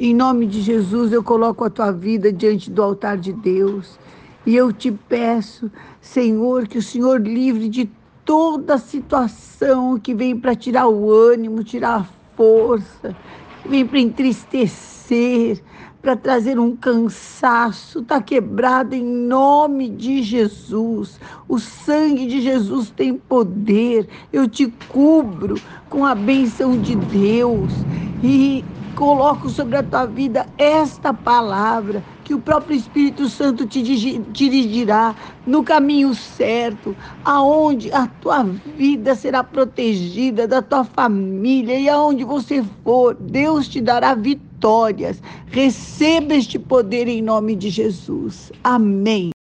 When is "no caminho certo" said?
35.46-36.96